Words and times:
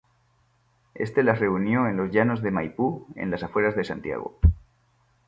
Este 0.95 1.21
las 1.21 1.37
reunió 1.37 1.87
en 1.87 1.95
los 1.95 2.09
llanos 2.09 2.41
de 2.41 2.49
Maipú, 2.49 3.05
en 3.15 3.29
las 3.29 3.43
afueras 3.43 3.75
de 3.75 3.83
Santiago. 3.83 4.39